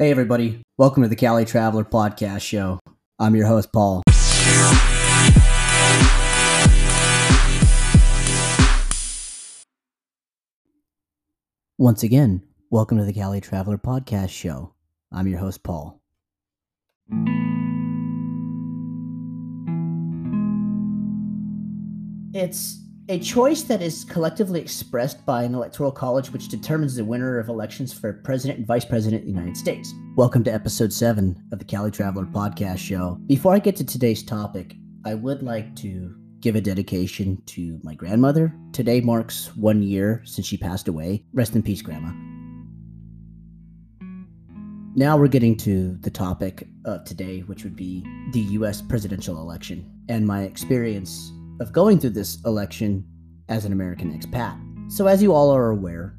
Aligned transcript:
Hey, 0.00 0.12
everybody. 0.12 0.62
Welcome 0.76 1.02
to 1.02 1.08
the 1.08 1.16
Cali 1.16 1.44
Traveler 1.44 1.82
Podcast 1.82 2.42
Show. 2.42 2.78
I'm 3.18 3.34
your 3.34 3.48
host, 3.48 3.72
Paul. 3.72 4.04
Once 11.78 12.04
again, 12.04 12.44
welcome 12.70 12.98
to 12.98 13.04
the 13.04 13.12
Cali 13.12 13.40
Traveler 13.40 13.76
Podcast 13.76 14.28
Show. 14.28 14.72
I'm 15.10 15.26
your 15.26 15.40
host, 15.40 15.64
Paul. 15.64 16.00
It's 22.32 22.87
a 23.10 23.18
choice 23.18 23.62
that 23.62 23.80
is 23.80 24.04
collectively 24.04 24.60
expressed 24.60 25.24
by 25.24 25.42
an 25.42 25.54
electoral 25.54 25.90
college 25.90 26.30
which 26.30 26.48
determines 26.48 26.94
the 26.94 27.04
winner 27.04 27.38
of 27.38 27.48
elections 27.48 27.90
for 27.90 28.12
president 28.12 28.58
and 28.58 28.66
vice 28.66 28.84
president 28.84 29.22
of 29.22 29.26
the 29.26 29.32
United 29.32 29.56
States. 29.56 29.94
Welcome 30.14 30.44
to 30.44 30.52
episode 30.52 30.92
7 30.92 31.42
of 31.50 31.58
the 31.58 31.64
Cali 31.64 31.90
Traveler 31.90 32.26
podcast 32.26 32.76
show. 32.76 33.18
Before 33.26 33.54
I 33.54 33.60
get 33.60 33.76
to 33.76 33.84
today's 33.86 34.22
topic, 34.22 34.74
I 35.06 35.14
would 35.14 35.42
like 35.42 35.74
to 35.76 36.14
give 36.40 36.54
a 36.54 36.60
dedication 36.60 37.40
to 37.46 37.80
my 37.82 37.94
grandmother. 37.94 38.54
Today 38.72 39.00
marks 39.00 39.56
one 39.56 39.82
year 39.82 40.20
since 40.26 40.46
she 40.46 40.58
passed 40.58 40.86
away. 40.86 41.24
Rest 41.32 41.56
in 41.56 41.62
peace, 41.62 41.80
Grandma. 41.80 42.12
Now 44.96 45.16
we're 45.16 45.28
getting 45.28 45.56
to 45.58 45.96
the 46.00 46.10
topic 46.10 46.68
of 46.84 47.04
today, 47.04 47.40
which 47.40 47.64
would 47.64 47.76
be 47.76 48.04
the 48.32 48.40
US 48.40 48.82
presidential 48.82 49.40
election 49.40 49.90
and 50.10 50.26
my 50.26 50.42
experience 50.42 51.32
of 51.60 51.72
going 51.72 51.98
through 51.98 52.10
this 52.10 52.38
election 52.44 53.04
as 53.48 53.64
an 53.64 53.72
American 53.72 54.18
expat. 54.18 54.58
So, 54.90 55.06
as 55.06 55.22
you 55.22 55.32
all 55.32 55.50
are 55.50 55.70
aware, 55.70 56.18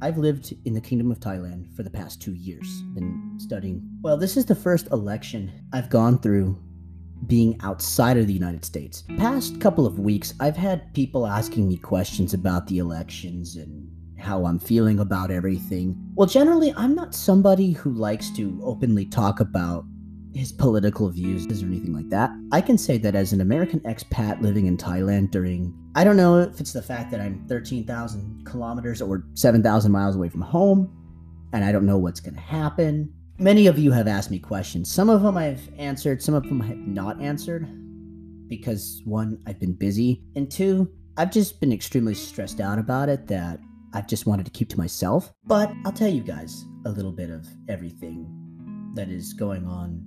I've 0.00 0.18
lived 0.18 0.54
in 0.64 0.74
the 0.74 0.80
Kingdom 0.80 1.10
of 1.10 1.20
Thailand 1.20 1.74
for 1.74 1.82
the 1.82 1.90
past 1.90 2.20
two 2.20 2.34
years, 2.34 2.82
been 2.94 3.36
studying. 3.38 3.82
Well, 4.02 4.16
this 4.16 4.36
is 4.36 4.44
the 4.44 4.54
first 4.54 4.88
election 4.92 5.50
I've 5.72 5.90
gone 5.90 6.18
through 6.18 6.62
being 7.26 7.58
outside 7.62 8.18
of 8.18 8.26
the 8.26 8.32
United 8.32 8.64
States. 8.64 9.04
Past 9.16 9.60
couple 9.60 9.86
of 9.86 9.98
weeks, 9.98 10.34
I've 10.38 10.56
had 10.56 10.92
people 10.92 11.26
asking 11.26 11.66
me 11.66 11.78
questions 11.78 12.34
about 12.34 12.66
the 12.66 12.78
elections 12.78 13.56
and 13.56 13.90
how 14.18 14.44
I'm 14.44 14.58
feeling 14.58 14.98
about 14.98 15.30
everything. 15.30 15.96
Well, 16.14 16.28
generally, 16.28 16.74
I'm 16.76 16.94
not 16.94 17.14
somebody 17.14 17.72
who 17.72 17.92
likes 17.92 18.30
to 18.32 18.60
openly 18.62 19.06
talk 19.06 19.40
about 19.40 19.84
his 20.36 20.52
political 20.52 21.08
views 21.10 21.46
or 21.62 21.66
anything 21.66 21.94
like 21.94 22.08
that. 22.10 22.30
I 22.52 22.60
can 22.60 22.76
say 22.76 22.98
that 22.98 23.14
as 23.14 23.32
an 23.32 23.40
American 23.40 23.80
expat 23.80 24.40
living 24.40 24.66
in 24.66 24.76
Thailand 24.76 25.30
during, 25.30 25.74
I 25.94 26.04
don't 26.04 26.16
know 26.16 26.38
if 26.40 26.60
it's 26.60 26.72
the 26.72 26.82
fact 26.82 27.10
that 27.10 27.20
I'm 27.20 27.46
13,000 27.48 28.44
kilometers 28.44 29.00
or 29.00 29.24
7,000 29.34 29.90
miles 29.90 30.16
away 30.16 30.28
from 30.28 30.42
home, 30.42 30.92
and 31.52 31.64
I 31.64 31.72
don't 31.72 31.86
know 31.86 31.98
what's 31.98 32.20
going 32.20 32.34
to 32.34 32.40
happen. 32.40 33.12
Many 33.38 33.66
of 33.66 33.78
you 33.78 33.92
have 33.92 34.08
asked 34.08 34.30
me 34.30 34.38
questions. 34.38 34.90
Some 34.90 35.10
of 35.10 35.22
them 35.22 35.36
I've 35.36 35.68
answered, 35.78 36.22
some 36.22 36.34
of 36.34 36.44
them 36.44 36.62
I 36.62 36.66
have 36.66 36.78
not 36.78 37.20
answered 37.20 37.66
because 38.48 39.02
one, 39.04 39.40
I've 39.46 39.58
been 39.58 39.74
busy, 39.74 40.22
and 40.36 40.50
two, 40.50 40.90
I've 41.16 41.32
just 41.32 41.60
been 41.60 41.72
extremely 41.72 42.14
stressed 42.14 42.60
out 42.60 42.78
about 42.78 43.08
it 43.08 43.26
that 43.28 43.58
I've 43.92 44.06
just 44.06 44.26
wanted 44.26 44.46
to 44.46 44.52
keep 44.52 44.68
to 44.70 44.78
myself. 44.78 45.32
But 45.44 45.72
I'll 45.84 45.92
tell 45.92 46.10
you 46.10 46.22
guys 46.22 46.64
a 46.84 46.90
little 46.90 47.12
bit 47.12 47.30
of 47.30 47.46
everything 47.68 48.92
that 48.94 49.08
is 49.08 49.32
going 49.32 49.66
on 49.66 50.04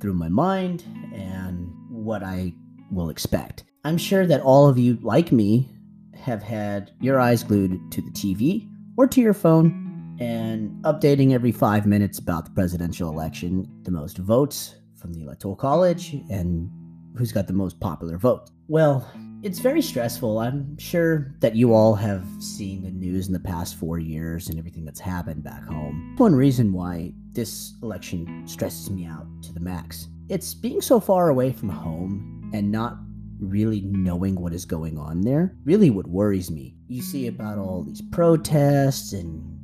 through 0.00 0.14
my 0.14 0.28
mind 0.28 0.84
and 1.14 1.72
what 1.90 2.22
I 2.22 2.54
will 2.90 3.10
expect. 3.10 3.64
I'm 3.84 3.98
sure 3.98 4.26
that 4.26 4.40
all 4.40 4.68
of 4.68 4.78
you, 4.78 4.98
like 5.02 5.32
me, 5.32 5.68
have 6.14 6.42
had 6.42 6.92
your 7.00 7.20
eyes 7.20 7.42
glued 7.42 7.92
to 7.92 8.02
the 8.02 8.10
TV 8.10 8.68
or 8.96 9.06
to 9.06 9.20
your 9.20 9.34
phone 9.34 10.16
and 10.20 10.70
updating 10.84 11.32
every 11.32 11.52
five 11.52 11.86
minutes 11.86 12.18
about 12.18 12.44
the 12.44 12.50
presidential 12.50 13.10
election, 13.10 13.68
the 13.84 13.90
most 13.90 14.18
votes 14.18 14.74
from 14.96 15.12
the 15.12 15.22
Electoral 15.22 15.54
College, 15.54 16.14
and 16.28 16.70
who's 17.16 17.30
got 17.30 17.46
the 17.46 17.52
most 17.52 17.78
popular 17.78 18.18
vote. 18.18 18.50
Well, 18.66 19.08
it's 19.42 19.60
very 19.60 19.80
stressful. 19.80 20.40
I'm 20.40 20.76
sure 20.78 21.34
that 21.38 21.54
you 21.54 21.72
all 21.72 21.94
have 21.94 22.24
seen 22.40 22.82
the 22.82 22.90
news 22.90 23.28
in 23.28 23.32
the 23.32 23.38
past 23.38 23.76
four 23.76 23.98
years 23.98 24.48
and 24.48 24.58
everything 24.58 24.84
that's 24.84 24.98
happened 24.98 25.44
back 25.44 25.64
home. 25.64 26.14
One 26.16 26.34
reason 26.34 26.72
why 26.72 27.12
this 27.32 27.74
election 27.82 28.42
stresses 28.48 28.90
me 28.90 29.06
out 29.06 29.26
to 29.42 29.52
the 29.52 29.60
max. 29.60 30.08
It's 30.28 30.54
being 30.54 30.80
so 30.80 30.98
far 30.98 31.28
away 31.28 31.52
from 31.52 31.68
home 31.68 32.50
and 32.52 32.72
not 32.72 32.96
really 33.38 33.82
knowing 33.82 34.34
what 34.34 34.52
is 34.52 34.64
going 34.64 34.98
on 34.98 35.20
there 35.20 35.54
really 35.64 35.90
what 35.90 36.08
worries 36.08 36.50
me. 36.50 36.74
You 36.88 37.02
see 37.02 37.28
about 37.28 37.58
all 37.58 37.84
these 37.84 38.02
protests 38.02 39.12
and 39.12 39.56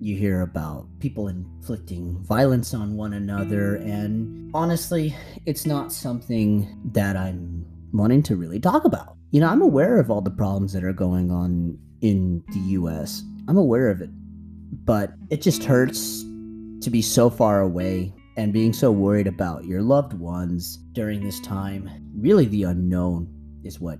you 0.00 0.16
hear 0.16 0.40
about 0.40 0.86
people 1.00 1.28
inflicting 1.28 2.16
violence 2.24 2.72
on 2.72 2.96
one 2.96 3.12
another 3.12 3.76
and 3.76 4.50
honestly, 4.54 5.14
it's 5.44 5.66
not 5.66 5.92
something 5.92 6.80
that 6.92 7.16
I'm 7.16 7.66
wanting 7.92 8.22
to 8.22 8.36
really 8.36 8.60
talk 8.60 8.86
about. 8.86 9.17
You 9.30 9.40
know, 9.40 9.48
I'm 9.48 9.60
aware 9.60 10.00
of 10.00 10.10
all 10.10 10.22
the 10.22 10.30
problems 10.30 10.72
that 10.72 10.84
are 10.84 10.92
going 10.92 11.30
on 11.30 11.78
in 12.00 12.42
the 12.48 12.60
US. 12.80 13.22
I'm 13.46 13.58
aware 13.58 13.90
of 13.90 14.00
it. 14.00 14.08
But 14.84 15.12
it 15.28 15.42
just 15.42 15.64
hurts 15.64 16.22
to 16.80 16.88
be 16.90 17.02
so 17.02 17.28
far 17.28 17.60
away 17.60 18.14
and 18.38 18.52
being 18.54 18.72
so 18.72 18.90
worried 18.90 19.26
about 19.26 19.64
your 19.64 19.82
loved 19.82 20.14
ones 20.14 20.78
during 20.92 21.22
this 21.22 21.40
time. 21.40 21.90
Really, 22.16 22.46
the 22.46 22.62
unknown 22.62 23.28
is 23.64 23.78
what 23.78 23.98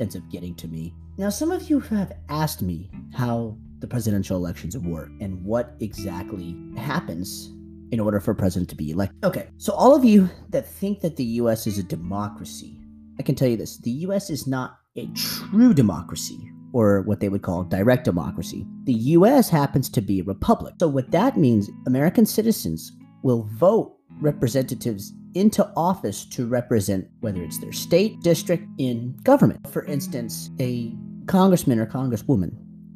ends 0.00 0.14
up 0.14 0.22
getting 0.30 0.54
to 0.56 0.68
me. 0.68 0.94
Now, 1.16 1.30
some 1.30 1.50
of 1.50 1.68
you 1.68 1.80
have 1.80 2.12
asked 2.28 2.62
me 2.62 2.90
how 3.12 3.56
the 3.80 3.88
presidential 3.88 4.36
elections 4.36 4.78
work 4.78 5.10
and 5.20 5.44
what 5.44 5.74
exactly 5.80 6.56
happens 6.76 7.50
in 7.90 7.98
order 8.00 8.20
for 8.20 8.32
a 8.32 8.34
president 8.36 8.68
to 8.70 8.76
be 8.76 8.90
elected. 8.90 9.24
Okay, 9.24 9.48
so 9.56 9.72
all 9.72 9.94
of 9.94 10.04
you 10.04 10.28
that 10.50 10.66
think 10.66 11.00
that 11.00 11.16
the 11.16 11.24
US 11.24 11.66
is 11.66 11.78
a 11.78 11.82
democracy, 11.82 12.80
I 13.18 13.22
can 13.22 13.34
tell 13.34 13.48
you 13.48 13.56
this 13.56 13.78
the 13.78 13.90
US 13.90 14.30
is 14.30 14.46
not 14.46 14.78
a 14.96 15.06
true 15.14 15.74
democracy 15.74 16.50
or 16.72 17.02
what 17.02 17.20
they 17.20 17.28
would 17.28 17.42
call 17.42 17.62
direct 17.62 18.04
democracy. 18.04 18.66
The 18.84 18.92
US 18.92 19.48
happens 19.48 19.88
to 19.90 20.00
be 20.00 20.20
a 20.20 20.24
republic. 20.24 20.74
So, 20.80 20.88
what 20.88 21.10
that 21.12 21.36
means, 21.36 21.70
American 21.86 22.26
citizens 22.26 22.92
will 23.22 23.44
vote 23.44 23.96
representatives 24.20 25.12
into 25.34 25.68
office 25.76 26.24
to 26.26 26.46
represent 26.46 27.06
whether 27.20 27.42
it's 27.42 27.58
their 27.58 27.72
state, 27.72 28.20
district, 28.22 28.64
in 28.78 29.16
government. 29.22 29.66
For 29.68 29.84
instance, 29.84 30.50
a 30.60 30.92
congressman 31.26 31.78
or 31.78 31.86
congresswoman 31.86 32.52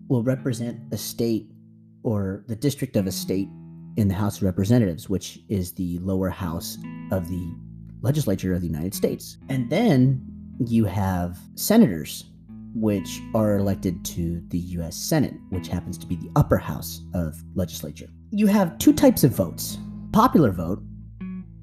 will 0.09 0.23
represent 0.23 0.81
a 0.93 0.97
state 0.97 1.49
or 2.03 2.45
the 2.49 2.56
district 2.56 2.97
of 2.97 3.06
a 3.06 3.12
state 3.12 3.49
in 3.97 4.09
the 4.09 4.15
House 4.15 4.37
of 4.39 4.45
Representatives, 4.45 5.09
which 5.09 5.41
is 5.49 5.73
the 5.73 5.99
lower 5.99 6.31
house 6.31 6.79
of 7.11 7.29
the 7.29 7.55
legislature 8.03 8.55
of 8.55 8.61
the 8.61 8.67
United 8.67 8.93
mm-hmm. 8.93 8.97
States. 8.97 9.39
And 9.49 9.69
then 9.71 10.25
you 10.59 10.85
have 10.85 11.39
senators 11.55 12.25
which 12.75 13.21
are 13.35 13.57
elected 13.57 14.05
to 14.05 14.43
the 14.49 14.59
US 14.59 14.97
Senate, 14.97 15.35
which 15.51 15.69
happens 15.69 15.99
to 15.99 16.07
be 16.07 16.17
the 16.17 16.31
upper 16.37 16.59
house 16.59 17.03
of 17.15 17.43
legislature. 17.55 18.09
You 18.31 18.47
have 18.47 18.79
two 18.79 18.93
types 18.93 19.25
of 19.25 19.33
votes 19.33 19.79
popular 20.13 20.51
vote 20.51 20.83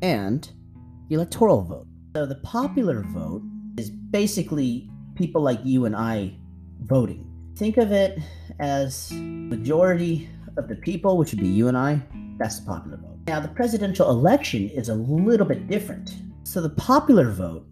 and 0.02 0.50
electoral 1.10 1.64
vote. 1.64 1.88
So 2.16 2.26
the 2.26 2.36
popular 2.36 3.02
vote 3.02 3.42
is 3.78 3.90
basically 3.90 4.90
people 5.16 5.42
like 5.42 5.60
you 5.64 5.86
and 5.86 5.96
I 5.96 6.36
voting. 6.82 7.30
Think 7.56 7.78
of 7.78 7.92
it 7.92 8.20
as 8.60 9.12
majority 9.12 10.30
of 10.58 10.68
the 10.68 10.76
people, 10.76 11.18
which 11.18 11.32
would 11.32 11.40
be 11.40 11.48
you 11.48 11.68
and 11.68 11.78
I, 11.78 12.02
that's 12.38 12.60
the 12.60 12.66
popular 12.66 12.98
vote. 12.98 13.18
Now, 13.28 13.40
the 13.40 13.48
presidential 13.48 14.10
election 14.10 14.70
is 14.70 14.90
a 14.90 14.96
little 14.96 15.46
bit 15.46 15.68
different. 15.68 16.16
So 16.46 16.62
the 16.62 16.70
popular 16.70 17.32
vote 17.32 17.66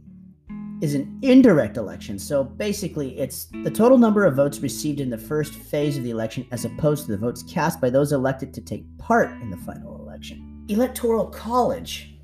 is 0.81 0.95
an 0.95 1.19
indirect 1.21 1.77
election. 1.77 2.17
So 2.17 2.43
basically, 2.43 3.17
it's 3.19 3.45
the 3.63 3.69
total 3.69 3.99
number 3.99 4.25
of 4.25 4.35
votes 4.35 4.59
received 4.59 4.99
in 4.99 5.11
the 5.11 5.17
first 5.17 5.53
phase 5.53 5.95
of 5.95 6.03
the 6.03 6.09
election 6.09 6.47
as 6.51 6.65
opposed 6.65 7.05
to 7.05 7.11
the 7.11 7.17
votes 7.17 7.43
cast 7.43 7.79
by 7.79 7.91
those 7.91 8.11
elected 8.11 8.51
to 8.55 8.61
take 8.61 8.83
part 8.97 9.31
in 9.43 9.51
the 9.51 9.57
final 9.57 10.01
election. 10.01 10.65
Electoral 10.69 11.27
college 11.27 12.15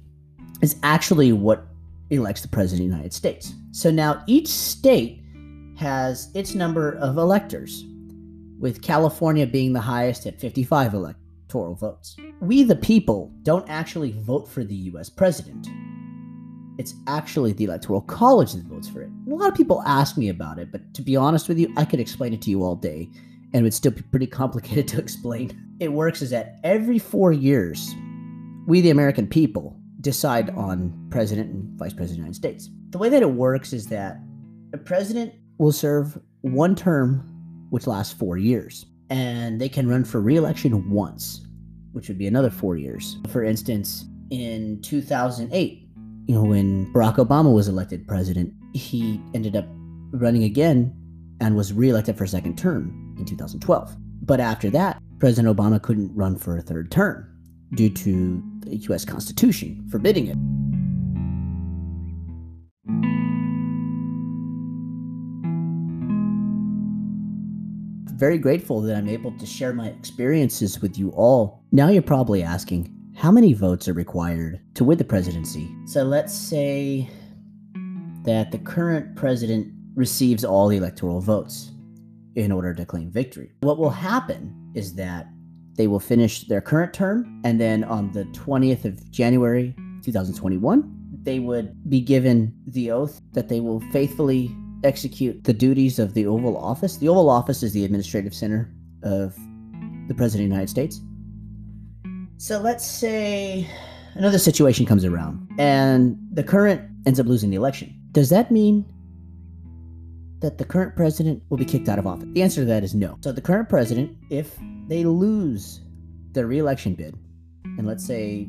is 0.61 0.77
actually 0.81 1.33
what 1.33 1.67
elects 2.09 2.41
the 2.41 2.47
president 2.47 2.87
of 2.87 2.89
the 2.89 2.95
United 2.95 3.13
States. 3.13 3.53
So 3.71 3.91
now 3.91 4.23
each 4.25 4.47
state 4.47 5.23
has 5.77 6.31
its 6.33 6.55
number 6.55 6.93
of 6.93 7.17
electors, 7.17 7.85
with 8.59 8.81
California 8.81 9.45
being 9.45 9.71
the 9.71 9.79
highest 9.79 10.25
at 10.25 10.39
55 10.39 10.95
electoral 10.95 11.75
votes. 11.75 12.17
We, 12.41 12.63
the 12.63 12.75
people, 12.75 13.31
don't 13.43 13.69
actually 13.69 14.11
vote 14.13 14.49
for 14.49 14.63
the 14.63 14.75
US 14.75 15.09
president 15.09 15.69
it's 16.79 16.95
actually 17.07 17.51
the 17.51 17.65
Electoral 17.65 17.99
College 17.99 18.53
that 18.53 18.63
votes 18.63 18.87
for 18.87 19.01
it. 19.01 19.09
And 19.09 19.33
a 19.33 19.35
lot 19.35 19.49
of 19.49 19.55
people 19.55 19.83
ask 19.85 20.17
me 20.17 20.29
about 20.29 20.57
it, 20.57 20.71
but 20.71 20.93
to 20.93 21.01
be 21.01 21.17
honest 21.17 21.49
with 21.49 21.59
you, 21.59 21.71
I 21.75 21.83
could 21.83 21.99
explain 21.99 22.33
it 22.33 22.41
to 22.43 22.49
you 22.49 22.63
all 22.63 22.77
day, 22.77 23.09
and 23.53 23.55
it 23.59 23.63
would 23.63 23.73
still 23.73 23.91
be 23.91 24.01
pretty 24.01 24.27
complicated 24.41 24.87
to 24.87 24.97
explain. 24.97 25.75
It 25.81 25.91
works 25.91 26.21
is 26.21 26.29
that 26.29 26.57
every 26.63 26.97
four 26.97 27.33
years, 27.33 27.93
we, 28.65 28.79
the 28.79 28.91
American 28.91 29.27
people, 29.27 29.77
decide 29.99 30.51
on 30.51 31.07
president 31.09 31.51
and 31.51 31.77
vice 31.77 31.91
president 31.91 32.11
of 32.11 32.15
the 32.15 32.17
United 32.17 32.35
States. 32.35 32.69
The 32.91 32.97
way 32.97 33.09
that 33.09 33.21
it 33.21 33.31
works 33.31 33.73
is 33.73 33.87
that 33.87 34.17
a 34.73 34.77
president 34.77 35.33
will 35.57 35.73
serve 35.73 36.17
one 36.41 36.75
term, 36.75 37.19
which 37.71 37.87
lasts 37.87 38.13
four 38.13 38.37
years, 38.37 38.85
and 39.09 39.59
they 39.59 39.67
can 39.67 39.89
run 39.89 40.05
for 40.05 40.21
re 40.21 40.37
election 40.37 40.89
once 40.89 41.45
which 41.91 42.07
would 42.07 42.17
be 42.17 42.27
another 42.27 42.49
four 42.49 42.77
years. 42.77 43.17
For 43.29 43.43
instance, 43.43 44.05
in 44.29 44.81
2008, 44.81 45.88
you 46.29 46.35
know, 46.35 46.43
when 46.43 46.85
Barack 46.93 47.15
Obama 47.15 47.51
was 47.51 47.67
elected 47.67 48.07
president, 48.07 48.53
he 48.75 49.19
ended 49.33 49.55
up 49.55 49.65
running 50.11 50.43
again 50.43 50.93
and 51.41 51.55
was 51.55 51.73
reelected 51.73 52.15
for 52.15 52.23
a 52.23 52.27
second 52.27 52.55
term 52.55 53.15
in 53.17 53.25
2012. 53.25 53.95
But 54.21 54.39
after 54.39 54.69
that, 54.69 55.01
President 55.17 55.57
Obama 55.57 55.81
couldn't 55.81 56.15
run 56.15 56.37
for 56.37 56.55
a 56.55 56.61
third 56.61 56.91
term 56.91 57.27
due 57.73 57.89
to 57.89 58.43
the 58.59 58.75
US 58.75 59.05
Constitution 59.05 59.83
forbidding 59.89 60.27
it. 60.27 60.37
Very 68.19 68.37
grateful 68.37 68.81
that 68.81 68.95
I'm 68.95 69.09
able 69.09 69.35
to 69.35 69.47
share 69.47 69.73
my 69.73 69.87
experiences 69.87 70.79
with 70.79 70.95
you 70.95 71.09
all. 71.09 71.63
Now 71.71 71.89
you're 71.89 72.03
probably 72.03 72.43
asking, 72.43 72.98
how 73.19 73.31
many 73.33 73.51
votes 73.51 73.89
are 73.89 73.93
required 73.93 74.61
to 74.75 74.85
win 74.85 74.97
the 74.97 75.03
presidency? 75.03 75.69
So 75.83 76.03
let's 76.03 76.33
say 76.33 77.09
that 78.23 78.49
the 78.53 78.59
current 78.59 79.17
president 79.17 79.73
receives 79.93 80.45
all 80.45 80.69
the 80.69 80.77
electoral 80.77 81.19
votes 81.19 81.71
in 82.35 82.49
order 82.49 82.73
to 82.73 82.85
claim 82.85 83.11
victory. 83.11 83.51
What 83.59 83.77
will 83.77 83.89
happen 83.89 84.71
is 84.73 84.95
that 84.95 85.27
they 85.75 85.87
will 85.87 85.99
finish 85.99 86.47
their 86.47 86.61
current 86.61 86.93
term, 86.93 87.41
and 87.43 87.59
then 87.59 87.83
on 87.83 88.09
the 88.13 88.23
20th 88.27 88.85
of 88.85 89.11
January 89.11 89.75
2021, 90.01 91.19
they 91.21 91.39
would 91.39 91.75
be 91.89 91.99
given 91.99 92.53
the 92.67 92.89
oath 92.89 93.19
that 93.33 93.49
they 93.49 93.59
will 93.59 93.81
faithfully 93.91 94.49
execute 94.85 95.43
the 95.43 95.51
duties 95.51 95.99
of 95.99 96.13
the 96.13 96.25
Oval 96.25 96.55
Office. 96.55 96.95
The 96.95 97.09
Oval 97.09 97.29
Office 97.29 97.63
is 97.63 97.73
the 97.73 97.83
administrative 97.83 98.33
center 98.33 98.73
of 99.03 99.35
the 100.07 100.15
President 100.15 100.45
of 100.45 100.51
the 100.51 100.55
United 100.55 100.69
States. 100.69 101.01
So 102.41 102.57
let's 102.57 102.85
say 102.85 103.69
another 104.13 104.37
situation 104.39 104.85
comes 104.85 105.03
around 105.03 105.45
and 105.59 106.17
the 106.31 106.41
current 106.41 106.89
ends 107.05 107.19
up 107.19 107.25
losing 107.25 107.49
the 107.49 107.57
election. 107.57 107.93
Does 108.13 108.29
that 108.29 108.49
mean 108.49 108.85
that 110.39 110.57
the 110.57 110.63
current 110.63 110.95
president 110.95 111.43
will 111.49 111.57
be 111.57 111.65
kicked 111.65 111.89
out 111.89 111.99
of 111.99 112.07
office? 112.07 112.29
The 112.31 112.41
answer 112.41 112.61
to 112.61 112.65
that 112.65 112.81
is 112.81 112.95
no. 112.95 113.17
So 113.19 113.33
the 113.33 113.41
current 113.41 113.67
president, 113.67 114.15
if 114.29 114.57
they 114.87 115.03
lose 115.03 115.81
their 116.31 116.47
reelection 116.47 116.95
bid, 116.95 117.13
and 117.77 117.85
let's 117.85 118.05
say 118.05 118.47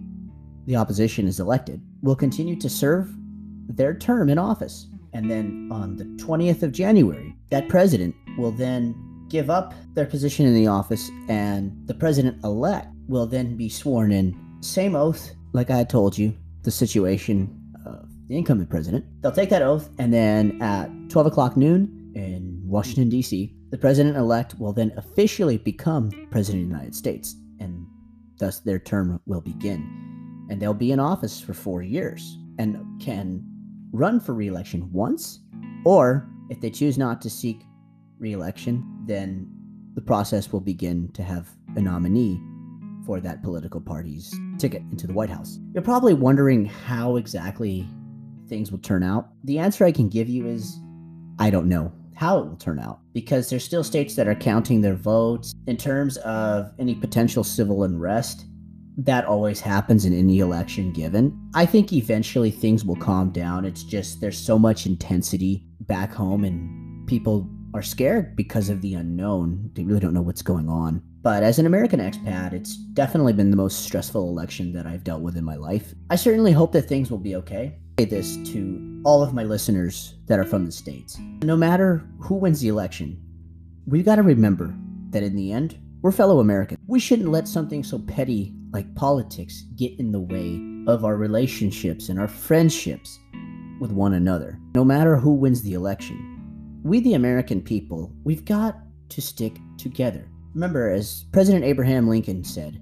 the 0.67 0.77
opposition 0.77 1.27
is 1.27 1.41
elected, 1.41 1.83
will 2.01 2.15
continue 2.15 2.55
to 2.61 2.71
serve 2.71 3.13
their 3.67 3.93
term 3.93 4.31
in 4.31 4.39
office. 4.39 4.87
And 5.15 5.29
then 5.29 5.69
on 5.73 5.97
the 5.97 6.05
20th 6.25 6.63
of 6.63 6.71
January, 6.71 7.35
that 7.51 7.69
president 7.69 8.15
will 8.39 8.53
then 8.53 8.95
give 9.31 9.49
up 9.49 9.73
their 9.95 10.05
position 10.05 10.45
in 10.45 10.55
the 10.55 10.67
office, 10.67 11.11
and 11.29 11.73
the 11.87 11.95
president 11.95 12.43
elect 12.45 12.89
will 13.09 13.27
then 13.27 13.57
be 13.57 13.69
sworn 13.69 14.13
in. 14.13 14.39
Same 14.61 14.95
oath, 14.95 15.31
like 15.53 15.71
I 15.71 15.79
had 15.79 15.89
told 15.89 16.19
you, 16.19 16.37
the 16.63 16.71
situation 16.71 17.57
of 17.87 18.09
the 18.29 18.37
incumbent 18.37 18.69
president. 18.69 19.07
They'll 19.23 19.33
take 19.33 19.49
that 19.51 19.63
oath, 19.63 19.89
and 19.99 20.13
then 20.13 20.61
at 20.61 20.91
12 21.09 21.29
o'clock 21.29 21.57
noon 21.57 22.13
in 22.15 22.61
Washington, 22.67 23.09
D.C., 23.09 23.55
the 23.71 23.79
president 23.79 24.17
elect 24.17 24.59
will 24.59 24.73
then 24.73 24.93
officially 24.97 25.57
become 25.57 26.11
president 26.31 26.65
of 26.65 26.69
the 26.69 26.75
United 26.75 26.95
States, 26.95 27.37
and 27.61 27.87
thus 28.39 28.59
their 28.59 28.81
term 28.81 29.21
will 29.27 29.41
begin. 29.41 30.47
And 30.51 30.61
they'll 30.61 30.75
be 30.75 30.91
in 30.91 30.99
office 30.99 31.41
for 31.41 31.55
four 31.55 31.83
years 31.83 32.37
and 32.59 32.77
can 33.01 33.45
run 33.93 34.19
for 34.19 34.35
reelection 34.35 34.93
once, 34.93 35.39
or 35.85 36.29
if 36.51 36.61
they 36.61 36.71
choose 36.71 36.99
not 36.99 37.23
to 37.23 37.31
seek 37.31 37.63
reelection, 38.21 38.85
then 39.07 39.51
the 39.95 40.01
process 40.01 40.53
will 40.53 40.61
begin 40.61 41.11
to 41.13 41.23
have 41.23 41.49
a 41.77 41.81
nominee 41.81 42.41
for 43.05 43.21
that 43.21 43.43
political 43.43 43.81
party's 43.81 44.33
ticket 44.59 44.83
into 44.91 45.07
the 45.07 45.13
White 45.13 45.31
House. 45.31 45.59
You're 45.75 45.83
probably 45.83 46.15
wondering 46.15 46.67
how 46.67 47.17
exactly 47.17 47.89
things 48.49 48.71
will 48.71 48.79
turn 48.79 49.03
out. 49.03 49.31
The 49.45 49.59
answer 49.59 49.85
I 49.85 49.93
can 49.93 50.09
give 50.09 50.29
you 50.29 50.47
is 50.47 50.79
I 51.39 51.51
don't 51.51 51.69
know 51.69 51.93
how 52.15 52.39
it 52.39 52.47
will 52.47 52.57
turn 52.57 52.79
out 52.79 53.01
because 53.15 53.49
there's 53.49 53.65
still 53.65 53.83
states 53.83 54.15
that 54.15 54.29
are 54.29 54.35
counting 54.35 54.83
their 54.83 54.95
votes 54.95 55.55
in 55.67 55.77
terms 55.77 56.19
of 56.19 56.71
any 56.79 56.95
potential 56.95 57.43
civil 57.43 57.85
unrest 57.85 58.45
that 58.99 59.25
always 59.25 59.61
happens 59.61 60.05
in 60.05 60.13
any 60.13 60.41
election 60.41 60.93
given. 60.93 61.37
I 61.55 61.65
think 61.65 61.93
eventually 61.93 62.51
things 62.51 62.85
will 62.85 62.97
calm 62.97 63.31
down. 63.31 63.65
It's 63.65 63.83
just 63.83 64.21
there's 64.21 64.39
so 64.39 64.59
much 64.59 64.85
intensity 64.85 65.65
back 65.81 66.13
home 66.13 66.45
and 66.45 67.07
people 67.07 67.49
are 67.75 67.83
scared 67.83 68.37
because 68.37 68.69
of 68.69 68.81
the 68.81 68.95
unknown. 68.95 69.71
They 69.75 69.85
really 69.85 70.01
don't 70.01 70.15
know 70.15 70.23
what's 70.23 70.43
going 70.43 70.69
on. 70.69 71.03
But 71.23 71.43
as 71.43 71.59
an 71.59 71.67
American 71.67 72.01
expat, 72.01 72.53
it's 72.53 72.77
definitely 72.77 73.33
been 73.33 73.51
the 73.51 73.57
most 73.57 73.85
stressful 73.85 74.29
election 74.29 74.73
that 74.73 74.87
I've 74.87 75.05
dealt 75.05 75.23
with 75.23 75.37
in 75.37 75.45
my 75.45 75.57
life. 75.57 75.95
I 76.09 76.17
certainly 76.17 76.53
hope 76.53 76.73
that 76.73 76.83
things 76.89 77.11
will 77.11 77.19
be 77.19 77.37
okay. 77.37 77.77
I 77.99 78.03
say 78.03 78.09
this 78.09 78.37
to 78.53 79.03
all 79.05 79.23
of 79.23 79.35
my 79.35 79.45
listeners 79.45 80.15
that 80.27 80.39
are 80.39 80.45
from 80.45 80.65
the 80.65 80.73
States. 80.73 81.19
No 81.43 81.57
matter 81.57 82.07
who 82.21 82.37
wins 82.37 82.61
the 82.61 82.69
election, 82.69 83.21
we've 83.87 84.05
got 84.05 84.17
to 84.17 84.23
remember 84.23 84.75
that 85.11 85.23
in 85.23 85.37
the 85.37 85.53
end, 85.53 85.79
we're 86.03 86.13
fellow 86.13 86.41
Americans. 86.41 86.81
We 86.87 86.99
shouldn't 87.01 87.29
let 87.29 87.47
something 87.47 87.85
so 87.85 87.99
petty 87.99 88.55
like 88.73 88.95
politics 88.95 89.65
get 89.77 89.99
in 89.99 90.13
the 90.13 90.21
way 90.21 90.61
of 90.91 91.05
our 91.05 91.17
relationships 91.17 92.09
and 92.09 92.19
our 92.19 92.29
friendships 92.29 93.19
with 93.81 93.93
one 93.93 94.15
another, 94.15 94.59
no 94.75 94.85
matter 94.85 95.17
who 95.17 95.35
wins 95.35 95.63
the 95.63 95.75
election. 95.75 96.30
We, 96.83 97.01
the 97.01 97.15
American 97.15 97.61
people, 97.61 98.13
we've 98.25 98.45
got 98.45 98.79
to 99.11 99.21
stick 99.21 99.59
together. 99.77 100.27
Remember, 100.55 100.91
as 100.91 101.25
President 101.33 101.65
Abraham 101.65 102.09
Lincoln 102.09 102.43
said, 102.43 102.81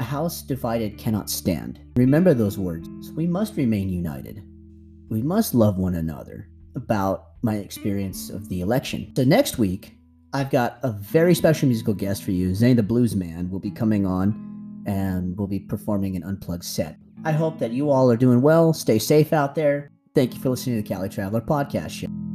a 0.00 0.04
house 0.04 0.42
divided 0.42 0.98
cannot 0.98 1.30
stand. 1.30 1.80
Remember 1.96 2.34
those 2.34 2.58
words. 2.58 2.88
So 3.02 3.12
we 3.12 3.26
must 3.26 3.56
remain 3.56 3.88
united. 3.88 4.42
We 5.08 5.22
must 5.22 5.54
love 5.54 5.78
one 5.78 5.94
another. 5.94 6.48
About 6.74 7.28
my 7.42 7.56
experience 7.56 8.30
of 8.30 8.48
the 8.48 8.60
election. 8.60 9.12
So 9.16 9.24
next 9.24 9.58
week, 9.58 9.96
I've 10.32 10.50
got 10.50 10.78
a 10.82 10.92
very 10.92 11.34
special 11.34 11.68
musical 11.68 11.94
guest 11.94 12.22
for 12.22 12.32
you. 12.32 12.54
Zane 12.54 12.76
the 12.76 12.82
Blues 12.82 13.16
Man 13.16 13.50
will 13.50 13.60
be 13.60 13.70
coming 13.70 14.06
on 14.06 14.82
and 14.86 15.36
we'll 15.36 15.48
be 15.48 15.60
performing 15.60 16.16
an 16.16 16.24
unplugged 16.24 16.64
set. 16.64 16.96
I 17.24 17.32
hope 17.32 17.58
that 17.58 17.72
you 17.72 17.90
all 17.90 18.10
are 18.10 18.16
doing 18.16 18.42
well. 18.42 18.72
Stay 18.72 18.98
safe 18.98 19.32
out 19.32 19.54
there. 19.54 19.90
Thank 20.14 20.34
you 20.34 20.40
for 20.40 20.50
listening 20.50 20.76
to 20.76 20.88
the 20.88 20.94
Cali 20.94 21.08
Traveler 21.08 21.40
podcast 21.40 21.90
show. 21.90 22.27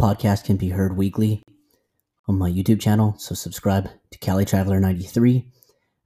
Podcast 0.00 0.44
can 0.44 0.58
be 0.58 0.68
heard 0.68 0.94
weekly 0.94 1.42
on 2.28 2.38
my 2.38 2.50
YouTube 2.50 2.80
channel, 2.80 3.14
so 3.18 3.34
subscribe 3.34 3.88
to 4.10 4.18
Cali 4.18 4.44
Traveler 4.44 4.78
93 4.78 5.46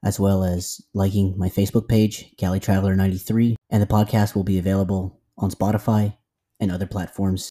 as 0.04 0.18
well 0.18 0.44
as 0.44 0.80
liking 0.94 1.34
my 1.36 1.48
Facebook 1.48 1.88
page, 1.88 2.34
Cali 2.38 2.60
Traveler 2.60 2.94
93, 2.94 3.56
and 3.68 3.82
the 3.82 3.86
podcast 3.86 4.34
will 4.34 4.44
be 4.44 4.58
available 4.58 5.20
on 5.36 5.50
Spotify 5.50 6.16
and 6.58 6.70
other 6.70 6.86
platforms. 6.86 7.50